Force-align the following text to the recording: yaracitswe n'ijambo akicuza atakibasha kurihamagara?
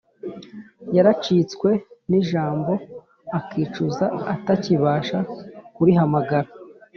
yaracitswe 0.95 1.69
n'ijambo 2.09 2.73
akicuza 3.37 4.05
atakibasha 4.33 5.17
kurihamagara? 5.75 6.49